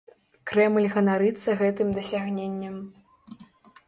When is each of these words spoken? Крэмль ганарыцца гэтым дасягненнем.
Крэмль 0.51 0.85
ганарыцца 0.93 1.53
гэтым 1.59 1.91
дасягненнем. 1.97 2.75